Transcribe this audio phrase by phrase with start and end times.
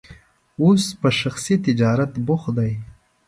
[0.61, 2.73] اوس په شخصي تجارت بوخت دی.